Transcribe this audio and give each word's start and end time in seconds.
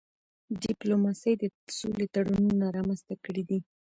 ډيپلوماسي 0.63 1.33
د 1.37 1.43
سولې 1.77 2.05
تړونونه 2.15 2.65
رامنځته 2.77 3.13
کړي 3.25 3.43
دي. 3.49 3.59